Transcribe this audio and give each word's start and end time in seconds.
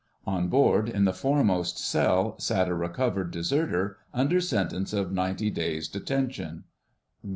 On 0.25 0.47
board, 0.47 0.89
in 0.89 1.05
the 1.05 1.13
foremost 1.13 1.77
cell, 1.77 2.33
sat 2.39 2.67
a 2.67 2.73
recovered 2.73 3.29
deserter 3.29 3.99
under 4.15 4.41
sentence 4.41 4.93
of 4.93 5.11
ninety 5.11 5.51
days' 5.51 5.87
detention. 5.87 6.63